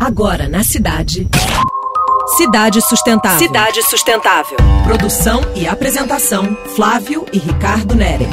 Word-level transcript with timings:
Agora 0.00 0.48
na 0.48 0.64
cidade. 0.64 1.28
Cidade 2.38 2.80
Sustentável. 2.80 3.38
Cidade 3.38 3.82
Sustentável. 3.82 4.56
Produção 4.82 5.42
e 5.54 5.68
apresentação: 5.68 6.56
Flávio 6.74 7.26
e 7.30 7.38
Ricardo 7.38 7.94
Nere. 7.94 8.26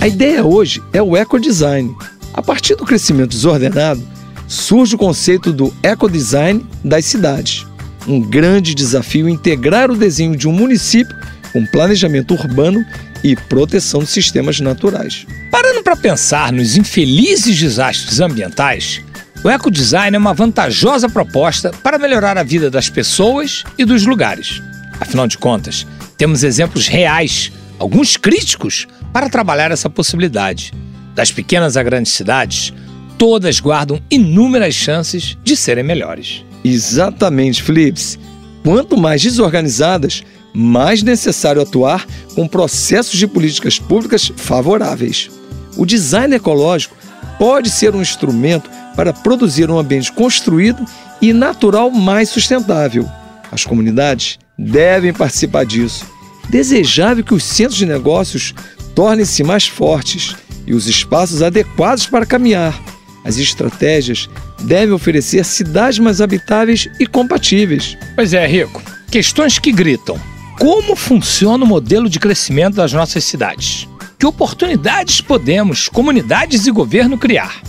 A 0.00 0.08
ideia 0.08 0.42
hoje 0.42 0.82
é 0.94 1.02
o 1.02 1.14
ecodesign. 1.14 1.94
A 2.32 2.40
partir 2.40 2.74
do 2.74 2.86
crescimento 2.86 3.32
desordenado, 3.32 4.02
surge 4.48 4.94
o 4.94 4.98
conceito 4.98 5.52
do 5.52 5.70
ecodesign 5.82 6.66
das 6.82 7.04
cidades. 7.04 7.66
Um 8.08 8.22
grande 8.22 8.74
desafio 8.74 9.28
integrar 9.28 9.90
o 9.90 9.96
desenho 9.96 10.36
de 10.36 10.48
um 10.48 10.52
município 10.52 11.14
com 11.52 11.66
planejamento 11.66 12.32
urbano 12.32 12.82
e 13.22 13.36
proteção 13.36 14.00
de 14.00 14.06
sistemas 14.06 14.58
naturais. 14.58 15.26
Parando 15.50 15.82
para 15.82 15.96
pensar 15.96 16.50
nos 16.50 16.78
infelizes 16.78 17.58
desastres 17.58 18.20
ambientais, 18.20 19.02
o 19.46 19.50
ecodesign 19.50 20.16
é 20.16 20.18
uma 20.18 20.34
vantajosa 20.34 21.08
proposta 21.08 21.70
para 21.80 22.00
melhorar 22.00 22.36
a 22.36 22.42
vida 22.42 22.68
das 22.68 22.90
pessoas 22.90 23.62
e 23.78 23.84
dos 23.84 24.04
lugares. 24.04 24.60
Afinal 24.98 25.28
de 25.28 25.38
contas, 25.38 25.86
temos 26.18 26.42
exemplos 26.42 26.88
reais, 26.88 27.52
alguns 27.78 28.16
críticos, 28.16 28.88
para 29.12 29.30
trabalhar 29.30 29.70
essa 29.70 29.88
possibilidade. 29.88 30.72
Das 31.14 31.30
pequenas 31.30 31.76
a 31.76 31.82
grandes 31.84 32.10
cidades, 32.10 32.74
todas 33.16 33.60
guardam 33.60 34.02
inúmeras 34.10 34.74
chances 34.74 35.38
de 35.44 35.56
serem 35.56 35.84
melhores. 35.84 36.44
Exatamente, 36.64 37.62
Flips. 37.62 38.18
Quanto 38.64 38.96
mais 38.96 39.22
desorganizadas, 39.22 40.24
mais 40.52 41.04
necessário 41.04 41.62
atuar 41.62 42.04
com 42.34 42.48
processos 42.48 43.16
de 43.16 43.28
políticas 43.28 43.78
públicas 43.78 44.32
favoráveis. 44.34 45.30
O 45.76 45.86
design 45.86 46.34
ecológico 46.34 46.96
pode 47.38 47.70
ser 47.70 47.94
um 47.94 48.02
instrumento 48.02 48.70
para 48.94 49.12
produzir 49.12 49.70
um 49.70 49.78
ambiente 49.78 50.12
construído 50.12 50.84
e 51.20 51.32
natural 51.32 51.90
mais 51.90 52.28
sustentável. 52.28 53.08
As 53.50 53.64
comunidades 53.64 54.38
devem 54.58 55.12
participar 55.12 55.64
disso. 55.64 56.06
Desejável 56.48 57.24
que 57.24 57.34
os 57.34 57.44
centros 57.44 57.76
de 57.76 57.86
negócios 57.86 58.54
tornem-se 58.94 59.42
mais 59.42 59.66
fortes 59.66 60.34
e 60.66 60.74
os 60.74 60.86
espaços 60.86 61.42
adequados 61.42 62.06
para 62.06 62.26
caminhar. 62.26 62.78
As 63.24 63.38
estratégias 63.38 64.28
devem 64.62 64.94
oferecer 64.94 65.44
cidades 65.44 65.98
mais 65.98 66.20
habitáveis 66.20 66.88
e 66.98 67.06
compatíveis. 67.06 67.96
Pois 68.14 68.32
é, 68.32 68.46
Rico. 68.46 68.82
Questões 69.10 69.58
que 69.58 69.72
gritam. 69.72 70.18
Como 70.58 70.96
funciona 70.96 71.64
o 71.64 71.66
modelo 71.66 72.08
de 72.08 72.18
crescimento 72.18 72.76
das 72.76 72.92
nossas 72.92 73.24
cidades? 73.24 73.86
Que 74.18 74.26
oportunidades 74.26 75.20
podemos, 75.20 75.88
comunidades 75.88 76.66
e 76.66 76.70
governo, 76.70 77.18
criar? 77.18 77.60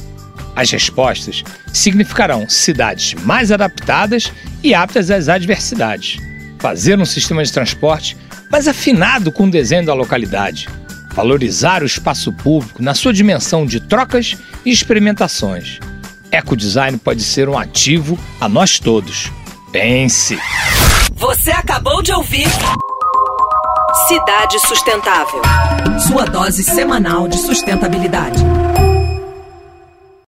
As 0.56 0.72
respostas 0.72 1.44
significarão 1.74 2.48
cidades 2.50 3.14
mais 3.14 3.52
adaptadas 3.52 4.32
e 4.64 4.74
aptas 4.74 5.12
às 5.12 5.28
adversidades, 5.28 6.18
fazer 6.58 6.98
um 6.98 7.06
sistema 7.06 7.44
de 7.44 7.52
transporte 7.52 8.18
mais 8.50 8.68
afinado 8.68 9.32
com 9.32 9.46
o 9.46 9.52
desenho 9.52 9.86
da 9.86 9.94
localidade, 9.94 10.68
valorizar 11.14 11.84
o 11.84 11.86
espaço 11.86 12.32
público 12.32 12.82
na 12.82 12.96
sua 12.96 13.14
dimensão 13.14 13.66
de 13.66 13.82
trocas 13.82 14.38
e 14.66 14.72
experimentações. 14.72 15.80
Ecodesign 16.32 16.98
pode 16.98 17.24
ser 17.24 17.50
um 17.50 17.58
ativo 17.58 18.18
a 18.40 18.48
nós 18.48 18.80
todos. 18.80 19.32
Pense! 19.72 20.40
Você 21.16 21.52
acabou 21.52 22.02
de 22.02 22.12
ouvir 22.14 22.48
Cidade 24.08 24.58
Sustentável. 24.60 25.42
Sua 26.08 26.24
dose 26.24 26.64
semanal 26.64 27.28
de 27.28 27.38
sustentabilidade. 27.38 28.42